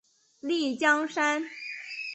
[0.39, 1.47] 丽江杉